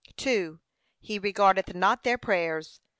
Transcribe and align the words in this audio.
He 0.99 1.19
regardeth 1.19 1.75
not 1.75 2.03
their 2.03 2.17
prayers. 2.17 2.79